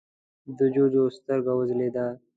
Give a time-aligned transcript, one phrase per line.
[0.57, 2.05] د جُوجُو سترګه وځلېده: